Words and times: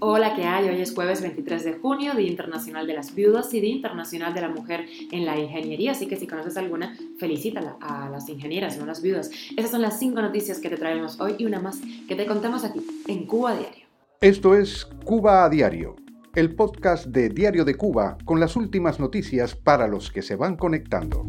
Hola, 0.00 0.34
¿qué 0.36 0.44
hay? 0.44 0.68
Hoy 0.68 0.82
es 0.82 0.92
jueves 0.92 1.22
23 1.22 1.64
de 1.64 1.72
junio, 1.72 2.12
Día 2.14 2.28
Internacional 2.28 2.86
de 2.86 2.92
las 2.92 3.14
Viudas 3.14 3.54
y 3.54 3.60
Día 3.60 3.74
Internacional 3.74 4.34
de 4.34 4.42
la 4.42 4.50
Mujer 4.50 4.84
en 5.10 5.24
la 5.24 5.38
Ingeniería. 5.38 5.92
Así 5.92 6.06
que 6.06 6.16
si 6.16 6.26
conoces 6.26 6.58
alguna, 6.58 6.98
felicítala 7.18 7.76
a 7.80 8.10
las 8.10 8.28
ingenieras, 8.28 8.76
no 8.76 8.84
a 8.84 8.88
las 8.88 9.00
viudas. 9.00 9.30
Esas 9.56 9.70
son 9.70 9.80
las 9.80 9.98
cinco 9.98 10.20
noticias 10.20 10.58
que 10.58 10.68
te 10.68 10.76
traemos 10.76 11.18
hoy 11.18 11.36
y 11.38 11.46
una 11.46 11.60
más 11.60 11.80
que 12.06 12.14
te 12.14 12.26
contamos 12.26 12.62
aquí 12.62 12.80
en 13.06 13.24
Cuba 13.24 13.56
Diario. 13.56 13.86
Esto 14.20 14.54
es 14.54 14.84
Cuba 15.06 15.46
a 15.46 15.48
Diario, 15.48 15.96
el 16.34 16.54
podcast 16.54 17.06
de 17.06 17.30
Diario 17.30 17.64
de 17.64 17.74
Cuba 17.74 18.18
con 18.26 18.40
las 18.40 18.54
últimas 18.54 19.00
noticias 19.00 19.54
para 19.54 19.88
los 19.88 20.10
que 20.10 20.20
se 20.20 20.36
van 20.36 20.58
conectando. 20.58 21.24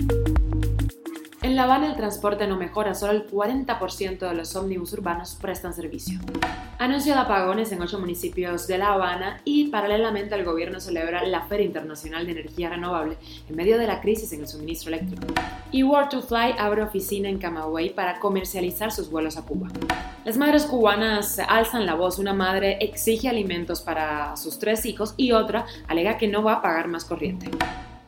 En 1.49 1.55
La 1.55 1.63
Habana 1.63 1.87
el 1.87 1.95
transporte 1.95 2.45
no 2.45 2.57
mejora, 2.57 2.93
solo 2.93 3.11
el 3.11 3.27
40% 3.27 4.19
de 4.19 4.35
los 4.35 4.55
ómnibus 4.55 4.93
urbanos 4.93 5.35
prestan 5.41 5.73
servicio. 5.73 6.19
Anuncio 6.77 7.15
de 7.15 7.21
apagones 7.21 7.71
en 7.71 7.81
ocho 7.81 7.97
municipios 7.99 8.67
de 8.67 8.77
La 8.77 8.93
Habana 8.93 9.41
y 9.45 9.69
paralelamente 9.69 10.35
el 10.35 10.45
gobierno 10.45 10.79
celebra 10.79 11.25
la 11.25 11.41
Feria 11.47 11.65
Internacional 11.65 12.27
de 12.27 12.33
Energía 12.33 12.69
Renovable 12.69 13.17
en 13.49 13.55
medio 13.55 13.79
de 13.79 13.87
la 13.87 13.99
crisis 13.99 14.31
en 14.31 14.41
el 14.41 14.47
suministro 14.47 14.93
eléctrico. 14.93 15.25
Y 15.71 15.81
World 15.81 16.09
to 16.09 16.21
Fly 16.21 16.53
abre 16.59 16.83
oficina 16.83 17.29
en 17.29 17.39
Camagüey 17.39 17.95
para 17.95 18.19
comercializar 18.19 18.91
sus 18.91 19.09
vuelos 19.09 19.35
a 19.35 19.41
Cuba. 19.41 19.69
Las 20.25 20.37
madres 20.37 20.67
cubanas 20.67 21.39
alzan 21.39 21.87
la 21.87 21.95
voz. 21.95 22.19
Una 22.19 22.35
madre 22.35 22.77
exige 22.79 23.27
alimentos 23.27 23.81
para 23.81 24.37
sus 24.37 24.59
tres 24.59 24.85
hijos 24.85 25.15
y 25.17 25.31
otra 25.31 25.65
alega 25.87 26.19
que 26.19 26.27
no 26.27 26.43
va 26.43 26.53
a 26.53 26.61
pagar 26.61 26.89
más 26.89 27.05
corriente. 27.05 27.49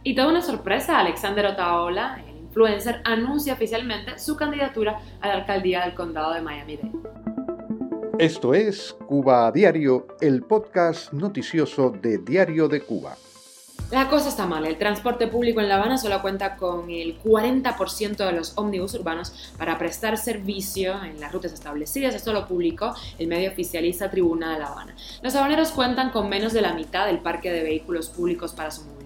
Y 0.04 0.14
toda 0.14 0.30
una 0.30 0.42
sorpresa, 0.42 1.00
Alexander 1.00 1.46
Otaola, 1.46 2.24
influencer 2.52 3.02
anuncia 3.06 3.54
oficialmente 3.54 4.20
su 4.20 4.36
candidatura 4.36 5.00
a 5.22 5.28
la 5.30 5.36
alcaldía 5.36 5.86
del 5.86 5.96
condado 5.96 6.34
de 6.34 6.42
Miami-Dade. 6.42 6.92
Esto 8.20 8.54
es 8.54 8.94
Cuba 9.08 9.48
a 9.48 9.52
Diario, 9.54 10.06
el 10.20 10.44
podcast 10.44 11.14
noticioso 11.14 11.92
de 11.92 12.18
Diario 12.18 12.68
de 12.68 12.82
Cuba. 12.82 13.16
La 13.90 14.10
cosa 14.10 14.28
está 14.28 14.46
mal. 14.46 14.66
El 14.66 14.78
transporte 14.78 15.28
público 15.28 15.62
en 15.62 15.70
La 15.70 15.76
Habana 15.76 15.98
solo 15.98 16.22
cuenta 16.22 16.58
con 16.58 16.90
el 16.90 17.18
40% 17.22 18.18
de 18.18 18.32
los 18.34 18.58
ómnibus 18.58 18.94
urbanos 18.96 19.54
para 19.58 19.78
prestar 19.78 20.18
servicio 20.18 21.02
en 21.04 21.22
las 21.22 21.32
rutas 21.32 21.54
establecidas. 21.54 22.14
Esto 22.14 22.34
lo 22.34 22.48
publicó 22.48 22.94
el 23.18 23.28
medio 23.28 23.50
oficialista 23.50 24.12
Tribuna 24.12 24.54
de 24.54 24.60
La 24.60 24.68
Habana. 24.68 24.96
Los 25.22 25.36
habaneros 25.36 25.72
cuentan 25.72 26.12
con 26.12 26.28
menos 26.28 26.52
de 26.52 26.62
la 26.62 26.74
mitad 26.74 27.06
del 27.06 27.20
parque 27.20 27.50
de 27.50 27.64
vehículos 27.64 28.10
públicos 28.10 28.54
para 28.54 28.72
su 28.72 28.82
movilidad 28.82 29.01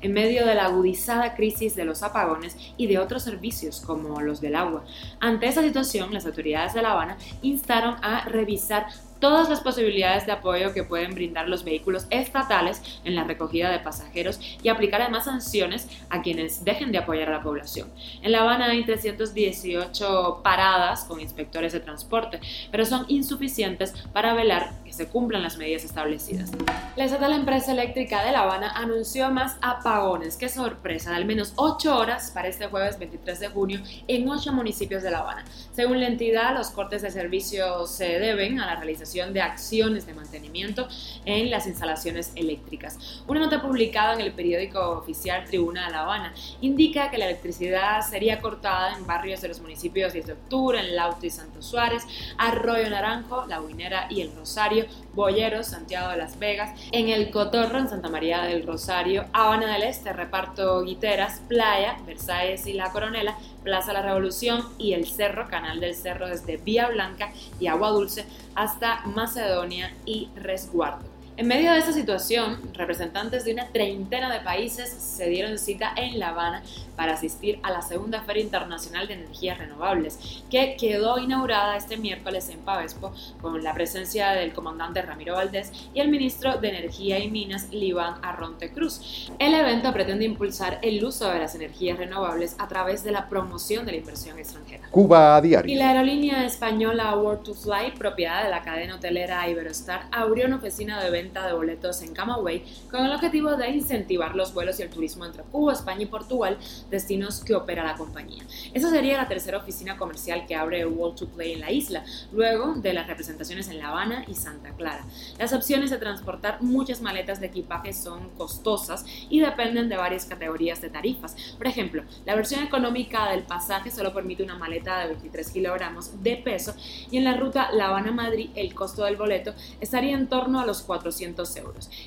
en 0.00 0.12
medio 0.12 0.46
de 0.46 0.54
la 0.54 0.66
agudizada 0.66 1.34
crisis 1.34 1.74
de 1.74 1.84
los 1.84 2.02
apagones 2.02 2.56
y 2.76 2.86
de 2.86 2.98
otros 2.98 3.22
servicios 3.22 3.80
como 3.80 4.20
los 4.20 4.40
del 4.40 4.56
agua. 4.56 4.84
Ante 5.20 5.48
esa 5.48 5.62
situación, 5.62 6.12
las 6.12 6.26
autoridades 6.26 6.74
de 6.74 6.82
La 6.82 6.92
Habana 6.92 7.18
instaron 7.42 7.96
a 8.02 8.24
revisar 8.26 8.86
todas 9.20 9.48
las 9.48 9.60
posibilidades 9.60 10.26
de 10.26 10.32
apoyo 10.32 10.72
que 10.72 10.84
pueden 10.84 11.14
brindar 11.14 11.48
los 11.48 11.64
vehículos 11.64 12.06
estatales 12.10 13.00
en 13.04 13.14
la 13.14 13.24
recogida 13.24 13.70
de 13.70 13.80
pasajeros 13.80 14.40
y 14.62 14.68
aplicar 14.68 15.02
además 15.02 15.24
sanciones 15.24 15.88
a 16.10 16.22
quienes 16.22 16.64
dejen 16.64 16.92
de 16.92 16.98
apoyar 16.98 17.28
a 17.28 17.32
la 17.32 17.42
población. 17.42 17.88
En 18.22 18.32
La 18.32 18.40
Habana 18.40 18.66
hay 18.66 18.84
318 18.84 20.40
paradas 20.42 21.04
con 21.04 21.20
inspectores 21.20 21.72
de 21.72 21.80
transporte, 21.80 22.40
pero 22.70 22.84
son 22.84 23.04
insuficientes 23.08 23.94
para 24.12 24.34
velar 24.34 24.72
que 24.88 24.94
se 24.94 25.06
cumplan 25.06 25.42
las 25.42 25.58
medidas 25.58 25.84
establecidas. 25.84 26.50
La 26.96 27.04
estatal 27.04 27.34
empresa 27.34 27.72
eléctrica 27.72 28.24
de 28.24 28.32
La 28.32 28.40
Habana 28.40 28.70
anunció 28.70 29.30
más 29.30 29.58
apagones. 29.60 30.36
¡Qué 30.36 30.48
sorpresa! 30.48 31.10
De 31.10 31.16
al 31.16 31.26
menos 31.26 31.52
8 31.56 31.94
horas 31.94 32.30
para 32.32 32.48
este 32.48 32.68
jueves 32.68 32.98
23 32.98 33.38
de 33.38 33.48
junio 33.48 33.80
en 34.06 34.26
8 34.26 34.50
municipios 34.54 35.02
de 35.02 35.10
La 35.10 35.18
Habana. 35.18 35.44
Según 35.72 36.00
la 36.00 36.06
entidad, 36.06 36.56
los 36.56 36.70
cortes 36.70 37.02
de 37.02 37.10
servicio 37.10 37.86
se 37.86 38.18
deben 38.18 38.60
a 38.60 38.66
la 38.66 38.76
realización 38.76 39.34
de 39.34 39.42
acciones 39.42 40.06
de 40.06 40.14
mantenimiento 40.14 40.88
en 41.26 41.50
las 41.50 41.66
instalaciones 41.66 42.32
eléctricas. 42.34 43.22
Una 43.26 43.40
nota 43.40 43.60
publicada 43.60 44.14
en 44.14 44.20
el 44.22 44.32
periódico 44.32 44.80
oficial 44.92 45.44
Tribuna 45.44 45.86
de 45.86 45.92
La 45.92 46.00
Habana 46.00 46.32
indica 46.62 47.10
que 47.10 47.18
la 47.18 47.26
electricidad 47.26 48.00
sería 48.00 48.40
cortada 48.40 48.96
en 48.96 49.06
barrios 49.06 49.42
de 49.42 49.48
los 49.48 49.60
municipios 49.60 50.14
10 50.14 50.26
de 50.26 50.32
octubre, 50.32 50.80
en 50.80 50.96
Lauto 50.96 51.26
y 51.26 51.30
Santo 51.30 51.60
Suárez, 51.60 52.04
Arroyo 52.38 52.88
Naranjo, 52.88 53.44
La 53.46 53.60
Guinera 53.60 54.06
y 54.08 54.22
El 54.22 54.34
Rosario, 54.34 54.77
Boyeros, 55.14 55.66
Santiago 55.68 56.10
de 56.10 56.16
las 56.16 56.38
Vegas, 56.38 56.78
en 56.92 57.08
El 57.08 57.30
Cotorro, 57.30 57.78
en 57.78 57.88
Santa 57.88 58.08
María 58.08 58.42
del 58.42 58.66
Rosario, 58.66 59.24
Habana 59.32 59.72
del 59.72 59.82
Este, 59.84 60.12
Reparto 60.12 60.82
Guiteras, 60.82 61.40
Playa, 61.48 61.96
Versalles 62.06 62.66
y 62.66 62.74
La 62.74 62.92
Coronela, 62.92 63.36
Plaza 63.62 63.92
La 63.92 64.02
Revolución 64.02 64.62
y 64.78 64.92
el 64.92 65.06
Cerro, 65.06 65.48
Canal 65.48 65.80
del 65.80 65.94
Cerro 65.94 66.28
desde 66.28 66.56
Vía 66.56 66.88
Blanca 66.88 67.32
y 67.58 67.66
Agua 67.66 67.90
Dulce 67.90 68.24
hasta 68.54 69.02
Macedonia 69.06 69.94
y 70.04 70.28
Resguardo. 70.36 71.17
En 71.38 71.46
medio 71.46 71.70
de 71.70 71.78
esta 71.78 71.92
situación, 71.92 72.58
representantes 72.74 73.44
de 73.44 73.52
una 73.52 73.68
treintena 73.68 74.28
de 74.28 74.40
países 74.40 74.90
se 74.90 75.28
dieron 75.28 75.56
cita 75.56 75.92
en 75.94 76.18
La 76.18 76.30
Habana 76.30 76.64
para 76.96 77.12
asistir 77.12 77.60
a 77.62 77.70
la 77.70 77.80
segunda 77.80 78.22
Feria 78.22 78.42
Internacional 78.42 79.06
de 79.06 79.14
Energías 79.14 79.56
Renovables, 79.56 80.42
que 80.50 80.76
quedó 80.76 81.16
inaugurada 81.20 81.76
este 81.76 81.96
miércoles 81.96 82.48
en 82.48 82.58
Pavespo 82.58 83.12
con 83.40 83.62
la 83.62 83.72
presencia 83.72 84.30
del 84.30 84.52
comandante 84.52 85.00
Ramiro 85.00 85.34
Valdés 85.34 85.70
y 85.94 86.00
el 86.00 86.08
ministro 86.08 86.58
de 86.58 86.70
Energía 86.70 87.20
y 87.20 87.30
Minas, 87.30 87.68
Liván 87.70 88.16
Arronte 88.22 88.72
Cruz. 88.72 89.30
El 89.38 89.54
evento 89.54 89.92
pretende 89.92 90.24
impulsar 90.24 90.80
el 90.82 91.04
uso 91.04 91.30
de 91.30 91.38
las 91.38 91.54
energías 91.54 91.98
renovables 91.98 92.56
a 92.58 92.66
través 92.66 93.04
de 93.04 93.12
la 93.12 93.28
promoción 93.28 93.86
de 93.86 93.92
la 93.92 93.98
inversión 93.98 94.36
extranjera. 94.40 94.88
Cuba 94.90 95.36
a 95.36 95.40
diario. 95.40 95.72
Y 95.72 95.78
la 95.78 95.90
aerolínea 95.90 96.44
española 96.44 97.16
World 97.16 97.44
to 97.44 97.54
Fly, 97.54 97.92
propiedad 97.96 98.42
de 98.42 98.50
la 98.50 98.62
cadena 98.62 98.96
hotelera 98.96 99.48
Iberostar, 99.48 100.08
abrió 100.10 100.46
una 100.46 100.56
oficina 100.56 101.00
de 101.00 101.10
venta 101.28 101.46
de 101.46 101.52
boletos 101.52 102.00
en 102.00 102.14
Camagüey 102.14 102.64
con 102.90 103.04
el 103.04 103.12
objetivo 103.12 103.54
de 103.54 103.68
incentivar 103.68 104.34
los 104.34 104.54
vuelos 104.54 104.80
y 104.80 104.82
el 104.82 104.88
turismo 104.88 105.26
entre 105.26 105.42
Cuba, 105.42 105.74
España 105.74 106.04
y 106.04 106.06
Portugal 106.06 106.56
destinos 106.90 107.44
que 107.44 107.54
opera 107.54 107.84
la 107.84 107.96
compañía. 107.96 108.42
Esa 108.72 108.88
sería 108.88 109.18
la 109.18 109.28
tercera 109.28 109.58
oficina 109.58 109.98
comercial 109.98 110.46
que 110.46 110.54
abre 110.54 110.86
World 110.86 111.18
to 111.18 111.28
Play 111.28 111.52
en 111.52 111.60
la 111.60 111.70
isla, 111.70 112.02
luego 112.32 112.74
de 112.74 112.94
las 112.94 113.06
representaciones 113.06 113.68
en 113.68 113.78
La 113.78 113.88
Habana 113.88 114.24
y 114.26 114.34
Santa 114.34 114.70
Clara. 114.70 115.04
Las 115.38 115.52
opciones 115.52 115.90
de 115.90 115.98
transportar 115.98 116.62
muchas 116.62 117.02
maletas 117.02 117.40
de 117.40 117.48
equipaje 117.48 117.92
son 117.92 118.30
costosas 118.30 119.04
y 119.28 119.40
dependen 119.40 119.90
de 119.90 119.98
varias 119.98 120.24
categorías 120.24 120.80
de 120.80 120.88
tarifas. 120.88 121.36
Por 121.58 121.66
ejemplo, 121.66 122.04
la 122.24 122.36
versión 122.36 122.62
económica 122.62 123.30
del 123.30 123.42
pasaje 123.42 123.90
solo 123.90 124.14
permite 124.14 124.42
una 124.42 124.56
maleta 124.56 125.00
de 125.00 125.08
23 125.08 125.50
kilogramos 125.50 126.22
de 126.22 126.36
peso 126.36 126.74
y 127.10 127.18
en 127.18 127.24
la 127.24 127.36
ruta 127.36 127.70
La 127.72 127.88
Habana-Madrid 127.88 128.48
el 128.54 128.74
costo 128.74 129.04
del 129.04 129.16
boleto 129.16 129.52
estaría 129.78 130.16
en 130.16 130.28
torno 130.28 130.60
a 130.60 130.64
los 130.64 130.80
400 130.80 131.17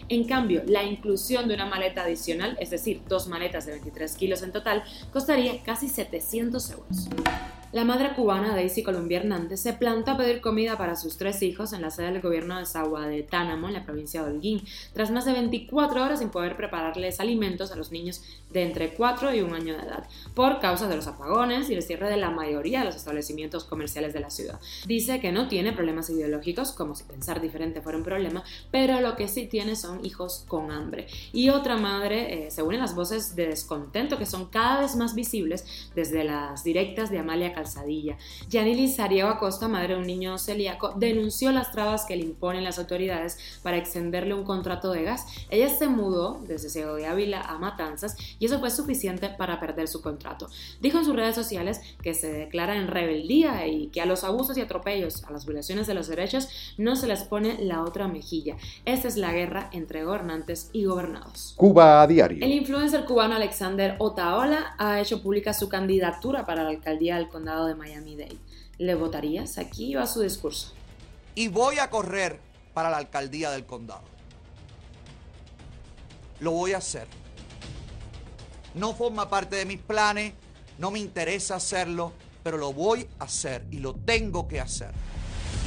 En 0.10 0.24
cambio, 0.26 0.64
la 0.66 0.84
inclusión 0.84 1.48
de 1.48 1.56
una 1.56 1.66
maleta 1.66 2.04
adicional, 2.04 2.58
es 2.60 2.70
decir, 2.70 3.02
dos 3.08 3.28
maletas 3.28 3.66
de 3.66 3.74
23 3.74 4.16
kilos 4.16 4.42
en 4.42 4.52
total, 4.52 4.84
costaría 5.12 5.62
casi 5.64 5.88
700 5.88 6.72
euros. 6.72 7.10
La 7.74 7.86
madre 7.86 8.14
cubana 8.14 8.54
Daisy 8.54 8.84
Colombia 8.84 9.20
Hernández 9.20 9.62
se 9.62 9.72
planta 9.72 10.12
a 10.12 10.18
pedir 10.18 10.42
comida 10.42 10.78
para 10.78 10.98
sus 10.98 11.16
tres 11.16 11.42
hijos 11.42 11.72
en 11.72 11.82
la 11.82 11.90
sede 11.90 12.12
del 12.12 12.22
gobierno 12.22 12.58
de 12.58 12.66
Sagua 12.66 13.08
de 13.08 13.24
Tánamo, 13.24 13.68
en 13.70 13.74
la 13.74 13.86
provincia 13.86 14.22
de 14.22 14.32
Holguín, 14.32 14.62
tras 14.92 15.10
más 15.10 15.24
de 15.24 15.32
24 15.32 16.04
horas 16.04 16.20
sin 16.20 16.32
poder 16.32 16.58
prepararles 16.58 17.22
alimentos 17.22 17.72
a 17.72 17.78
los 17.78 17.94
niños 17.94 18.24
de 18.52 18.64
entre 18.64 18.94
4 18.94 19.34
y 19.34 19.40
1 19.40 19.56
año 19.56 19.78
de 19.78 19.84
edad, 19.84 20.06
por 20.34 20.60
causa 20.60 20.90
de 20.90 20.98
los 20.98 21.08
apagones 21.08 21.70
y 21.70 21.74
el 21.74 21.82
cierre 21.82 22.10
de 22.10 22.18
la 22.18 22.30
mayoría 22.30 22.80
de 22.80 22.86
los 22.86 22.98
establecimientos 22.98 23.64
comerciales 23.64 24.12
de 24.12 24.20
la 24.20 24.30
ciudad. 24.30 24.60
Dice 24.86 25.22
que 25.22 25.32
no 25.32 25.48
tiene 25.48 25.72
problemas 25.72 26.10
ideológicos, 26.10 26.74
como 26.74 26.94
si 26.94 27.06
pensar 27.06 27.40
diferente 27.40 27.82
fuera 27.82 27.98
un 27.98 28.04
problema, 28.04 28.44
pero 28.70 29.00
lo 29.00 29.16
que 29.16 29.30
sí 29.30 29.48
tiene 29.48 29.78
son 29.78 30.04
hijos 30.04 30.44
con 30.50 30.72
hambre. 30.72 31.08
Y 31.32 31.48
otra 31.48 31.78
madre, 31.78 32.48
eh, 32.48 32.52
se 32.52 32.62
las 32.72 32.96
voces 32.96 33.36
de 33.36 33.48
descontento 33.48 34.18
que 34.18 34.26
son 34.26 34.48
cada 34.48 34.82
vez 34.82 34.96
más 34.96 35.14
visibles 35.14 35.66
desde 35.94 36.24
las 36.24 36.64
directas 36.64 37.12
de 37.12 37.20
Amalia 37.20 37.54
Calzadilla. 37.62 38.18
Yanili 38.50 38.88
Sariego 38.88 39.30
Acosta, 39.30 39.68
madre 39.68 39.94
de 39.94 40.00
un 40.00 40.08
niño 40.08 40.38
celíaco, 40.40 40.94
denunció 40.96 41.52
las 41.52 41.72
trabas 41.72 42.06
que 42.06 42.16
le 42.16 42.24
imponen 42.24 42.64
las 42.64 42.80
autoridades 42.80 43.38
para 43.62 43.78
extenderle 43.78 44.34
un 44.34 44.44
contrato 44.44 44.92
de 44.92 45.04
gas. 45.04 45.28
Ella 45.52 45.70
se 45.70 45.88
mudó 45.88 46.42
desde 46.48 46.70
Ciego 46.70 46.96
de 46.96 47.06
Ávila 47.06 47.42
a 47.42 47.60
Matanzas 47.60 48.16
y 48.40 48.46
eso 48.46 48.60
fue 48.60 48.72
suficiente 48.72 49.30
para 49.30 49.60
perder 49.60 49.88
su 49.88 50.02
contrato. 50.02 50.50
Dijo 50.82 50.98
en 50.98 51.06
sus 51.06 51.16
redes 51.16 51.36
sociales 51.36 51.82
que 52.02 52.16
se 52.16 52.32
declara 52.32 52.76
en 52.76 52.88
rebeldía 52.88 53.68
y 53.68 53.88
que 53.88 54.02
a 54.02 54.08
los 54.08 54.24
abusos 54.24 54.58
y 54.58 54.62
atropellos, 54.62 55.24
a 55.26 55.32
las 55.32 55.46
violaciones 55.46 55.86
de 55.86 55.94
los 55.94 56.08
derechos, 56.08 56.48
no 56.78 56.96
se 56.96 57.08
les 57.08 57.24
pone 57.24 57.64
la 57.64 57.84
otra 57.84 58.08
mejilla. 58.08 58.58
Esta 58.86 59.08
es 59.08 59.18
la 59.18 59.34
guerra 59.34 59.70
entre 59.72 60.04
gobernantes 60.04 60.72
y 60.74 60.86
gobernados. 60.86 61.54
Cuba 61.58 62.02
a 62.02 62.08
diario. 62.08 62.44
El 62.44 62.54
influencer 62.54 63.06
cubano 63.06 63.36
Alexander 63.36 63.96
Otaola 64.00 64.74
ha 64.80 65.00
hecho 65.00 65.22
pública 65.22 65.54
su 65.54 65.70
candidatura 65.70 66.46
para 66.46 66.64
la 66.64 66.70
alcaldía 66.70 67.18
del 67.18 67.30
condado 67.30 67.51
de 67.60 67.76
Miami-Dade. 67.76 68.38
¿Le 68.78 68.96
votarías? 68.96 69.58
Aquí 69.58 69.94
va 69.96 70.08
su 70.08 70.22
discurso. 70.22 70.74
Y 71.36 71.48
voy 71.50 71.80
a 71.80 71.90
correr 71.90 72.40
para 72.74 72.90
la 72.90 72.98
alcaldía 72.98 73.52
del 73.52 73.66
condado. 73.66 74.04
Lo 76.40 76.52
voy 76.52 76.74
a 76.74 76.78
hacer. 76.78 77.08
No 78.74 78.94
forma 78.94 79.30
parte 79.30 79.58
de 79.58 79.66
mis 79.66 79.80
planes, 79.80 80.34
no 80.78 80.92
me 80.92 81.00
interesa 81.00 81.56
hacerlo, 81.56 82.14
pero 82.42 82.58
lo 82.58 82.74
voy 82.74 83.08
a 83.20 83.26
hacer 83.26 83.66
y 83.70 83.80
lo 83.80 83.94
tengo 83.96 84.48
que 84.48 84.60
hacer. 84.60 84.92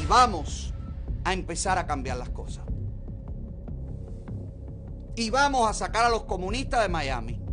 Y 0.02 0.06
vamos 0.06 0.72
a 1.22 1.32
empezar 1.32 1.78
a 1.78 1.86
cambiar 1.86 2.16
las 2.16 2.30
cosas. 2.30 2.64
Y 5.16 5.30
vamos 5.30 5.68
a 5.68 5.74
sacar 5.74 6.06
a 6.06 6.08
los 6.08 6.24
comunistas 6.24 6.82
de 6.82 6.88
Miami. 6.88 7.43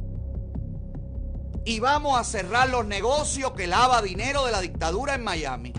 Y 1.63 1.79
vamos 1.79 2.19
a 2.19 2.23
cerrar 2.23 2.69
los 2.69 2.85
negocios 2.85 3.51
que 3.51 3.67
lava 3.67 4.01
dinero 4.01 4.45
de 4.45 4.51
la 4.51 4.61
dictadura 4.61 5.13
en 5.13 5.23
Miami. 5.23 5.73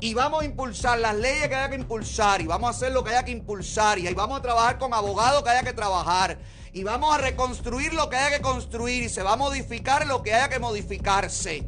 Y 0.00 0.14
vamos 0.14 0.42
a 0.42 0.44
impulsar 0.44 0.98
las 0.98 1.16
leyes 1.16 1.48
que 1.48 1.54
haya 1.54 1.70
que 1.70 1.76
impulsar. 1.76 2.40
Y 2.40 2.46
vamos 2.46 2.68
a 2.68 2.70
hacer 2.70 2.92
lo 2.92 3.04
que 3.04 3.10
haya 3.10 3.24
que 3.24 3.30
impulsar. 3.30 3.98
Y 3.98 4.06
ahí 4.06 4.14
vamos 4.14 4.38
a 4.38 4.42
trabajar 4.42 4.78
con 4.78 4.92
abogados 4.92 5.42
que 5.42 5.50
haya 5.50 5.62
que 5.62 5.72
trabajar. 5.72 6.38
Y 6.72 6.82
vamos 6.82 7.14
a 7.14 7.18
reconstruir 7.18 7.94
lo 7.94 8.10
que 8.10 8.16
haya 8.16 8.36
que 8.36 8.42
construir. 8.42 9.04
Y 9.04 9.08
se 9.08 9.22
va 9.22 9.34
a 9.34 9.36
modificar 9.36 10.06
lo 10.06 10.22
que 10.22 10.34
haya 10.34 10.48
que 10.48 10.58
modificarse. 10.58 11.66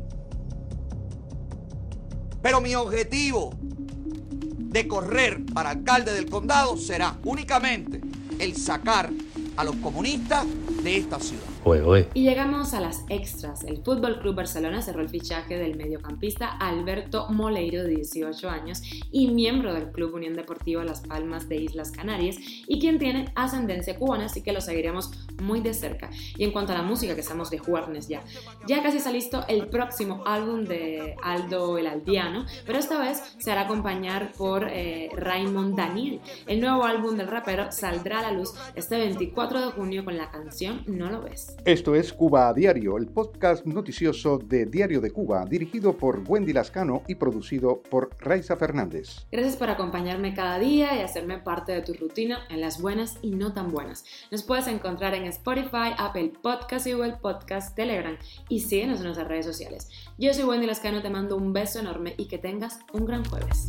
Pero 2.43 2.61
mi 2.61 2.75
objetivo 2.75 3.51
de 3.61 4.87
correr 4.87 5.45
para 5.55 5.71
alcalde 5.71 6.13
del 6.13 6.29
condado 6.29 6.77
será 6.77 7.17
únicamente 7.25 8.01
el 8.39 8.57
sacar 8.57 9.11
a 9.57 9.65
los 9.65 9.77
comunistas 9.77 10.45
de 10.83 10.97
esta 10.99 11.19
ciudad. 11.19 11.45
Y 12.15 12.23
llegamos 12.23 12.75
a 12.75 12.81
las 12.81 13.05
extras. 13.09 13.65
El 13.65 13.79
Fútbol 13.79 14.21
Club 14.21 14.35
Barcelona 14.35 14.83
cerró 14.83 15.01
el 15.01 15.09
fichaje 15.09 15.57
del 15.57 15.77
mediocampista 15.77 16.49
Alberto 16.49 17.29
Moleiro, 17.31 17.83
de 17.85 17.91
18 17.97 18.49
años, 18.49 18.83
y 19.11 19.29
miembro 19.29 19.73
del 19.75 19.91
Club 19.91 20.15
Unión 20.15 20.35
Deportiva 20.35 20.85
Las 20.85 21.01
Palmas 21.01 21.49
de 21.49 21.57
Islas 21.57 21.91
Canarias, 21.91 22.37
y 22.67 22.81
quien 22.81 22.99
tiene 22.99 23.33
ascendencia 23.35 23.99
cubana, 23.99 24.27
así 24.27 24.43
que 24.43 24.53
lo 24.53 24.61
seguiremos 24.61 25.11
muy 25.43 25.61
de 25.61 25.75
cerca. 25.75 26.11
Y 26.37 26.45
en 26.45 26.53
cuanto 26.53 26.73
a 26.73 26.77
la 26.77 26.83
música, 26.83 27.15
que 27.15 27.21
estamos 27.21 27.51
de 27.51 27.59
jueves 27.59 27.79
ya, 28.09 28.23
ya 28.67 28.83
casi 28.83 28.99
está 28.99 29.13
listo 29.13 29.45
el 29.49 29.69
próximo 29.69 30.23
álbum 30.27 30.65
de 30.65 31.17
Aldo 31.23 31.79
el 31.79 31.87
Aldiano, 31.87 32.45
pero 32.67 32.79
esta 32.79 32.99
vez 32.99 33.23
se 33.39 33.53
hará 33.53 33.63
acompañar 33.63 34.33
por 34.33 34.67
eh, 34.69 35.11
Raymond 35.15 35.77
Daniel. 35.77 36.21
El 36.47 36.61
nuevo 36.61 36.85
álbum 36.85 37.17
del 37.17 37.29
rapero 37.29 37.71
saldrá 37.71 38.19
a 38.19 38.23
la 38.23 38.33
luz 38.33 38.53
este 38.75 38.99
24 38.99 39.67
de 39.67 39.73
junio 39.73 40.05
con 40.05 40.17
la 40.17 40.31
canción 40.31 40.68
No 40.87 41.11
lo 41.11 41.23
ves. 41.23 41.56
Esto 41.65 41.94
es 41.94 42.12
Cuba 42.12 42.49
a 42.49 42.55
Diario, 42.55 42.97
el 42.97 43.06
podcast 43.06 43.65
noticioso 43.67 44.38
de 44.38 44.67
Diario 44.67 45.00
de 45.00 45.11
Cuba, 45.11 45.44
dirigido 45.44 45.97
por 45.97 46.23
Wendy 46.26 46.53
Lascano 46.53 47.03
y 47.06 47.15
producido 47.15 47.82
por 47.82 48.11
Raiza 48.20 48.56
Fernández. 48.56 49.26
Gracias 49.31 49.56
por 49.56 49.70
acompañarme 49.70 50.35
cada 50.35 50.59
día 50.59 50.97
y 50.97 51.00
hacerme 51.00 51.38
parte 51.38 51.73
de 51.73 51.82
tu 51.82 51.94
rutina 51.94 52.41
en 52.50 52.61
las 52.61 52.81
buenas 52.81 53.19
y 53.23 53.31
no 53.31 53.53
tan 53.53 53.70
buenas. 53.70 54.05
Nos 54.31 54.43
puedes 54.43 54.67
encontrar 54.67 55.15
en 55.15 55.25
Spotify, 55.25 55.94
Apple 55.97 56.32
Podcast 56.43 56.87
y 56.87 56.93
Google 56.93 57.17
Podcast, 57.21 57.75
Telegram 57.75 58.17
y 58.49 58.61
síguenos 58.61 58.99
en 58.99 59.05
nuestras 59.05 59.29
redes 59.29 59.47
sociales. 59.47 59.88
Yo 60.19 60.32
soy 60.35 60.44
Wendy 60.44 60.67
Lascano, 60.67 61.03
te 61.03 61.11
mando 61.11 61.37
un 61.37 61.53
beso 61.53 61.79
enorme 61.79 62.14
y 62.17 62.26
que 62.26 62.38
tengas 62.38 62.81
un 62.93 63.06
gran 63.06 63.25
jueves. 63.25 63.67